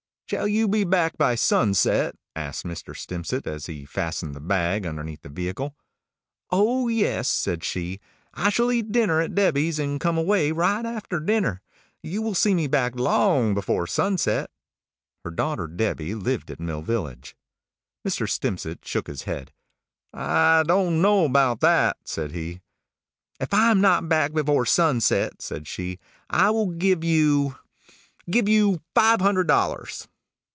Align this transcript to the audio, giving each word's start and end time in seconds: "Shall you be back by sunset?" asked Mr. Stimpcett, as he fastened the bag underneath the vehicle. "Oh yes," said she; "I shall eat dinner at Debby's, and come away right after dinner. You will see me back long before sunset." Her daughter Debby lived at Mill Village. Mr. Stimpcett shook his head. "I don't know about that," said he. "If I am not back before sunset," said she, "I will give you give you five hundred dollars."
"Shall 0.31 0.47
you 0.47 0.69
be 0.69 0.85
back 0.85 1.17
by 1.17 1.35
sunset?" 1.35 2.15
asked 2.37 2.63
Mr. 2.63 2.95
Stimpcett, 2.95 3.45
as 3.45 3.65
he 3.65 3.83
fastened 3.83 4.33
the 4.33 4.39
bag 4.39 4.85
underneath 4.87 5.23
the 5.23 5.27
vehicle. 5.27 5.75
"Oh 6.49 6.87
yes," 6.87 7.27
said 7.27 7.65
she; 7.65 7.99
"I 8.33 8.49
shall 8.49 8.71
eat 8.71 8.93
dinner 8.93 9.19
at 9.19 9.35
Debby's, 9.35 9.77
and 9.77 9.99
come 9.99 10.17
away 10.17 10.53
right 10.53 10.85
after 10.85 11.19
dinner. 11.19 11.59
You 12.01 12.21
will 12.21 12.33
see 12.33 12.53
me 12.53 12.67
back 12.67 12.95
long 12.97 13.53
before 13.53 13.85
sunset." 13.87 14.49
Her 15.25 15.31
daughter 15.31 15.67
Debby 15.67 16.15
lived 16.15 16.49
at 16.49 16.61
Mill 16.61 16.81
Village. 16.81 17.35
Mr. 18.07 18.25
Stimpcett 18.25 18.85
shook 18.85 19.07
his 19.07 19.23
head. 19.23 19.51
"I 20.13 20.63
don't 20.65 21.01
know 21.01 21.25
about 21.25 21.59
that," 21.59 21.97
said 22.05 22.31
he. 22.31 22.61
"If 23.41 23.53
I 23.53 23.69
am 23.69 23.81
not 23.81 24.07
back 24.07 24.31
before 24.31 24.65
sunset," 24.65 25.41
said 25.41 25.67
she, 25.67 25.99
"I 26.29 26.51
will 26.51 26.67
give 26.69 27.03
you 27.03 27.57
give 28.29 28.47
you 28.47 28.79
five 28.95 29.19
hundred 29.19 29.49
dollars." 29.49 30.07